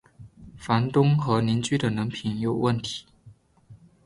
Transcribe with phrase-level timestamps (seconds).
[0.57, 3.05] 房东和邻居的人品有问题